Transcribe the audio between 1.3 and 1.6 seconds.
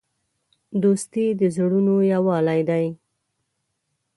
د